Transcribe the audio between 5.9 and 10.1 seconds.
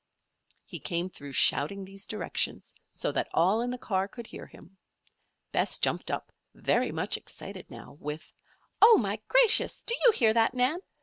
up, very much excited now, with: "Oh, my gracious! Do